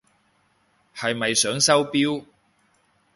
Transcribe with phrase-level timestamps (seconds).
[0.95, 2.25] 係咪想收錶？